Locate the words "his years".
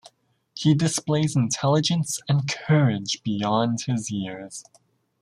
3.81-4.63